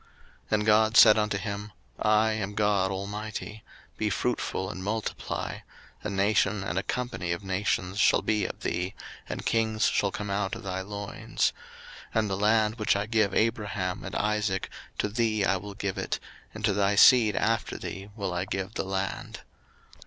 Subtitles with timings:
[0.01, 0.09] 01:035:011
[0.55, 3.63] And God said unto him, I am God Almighty:
[3.97, 5.59] be fruitful and multiply;
[6.01, 8.95] a nation and a company of nations shall be of thee,
[9.29, 11.53] and kings shall come out of thy loins;
[12.15, 15.99] 01:035:012 And the land which I gave Abraham and Isaac, to thee I will give
[15.99, 16.19] it,
[16.51, 19.41] and to thy seed after thee will I give the land.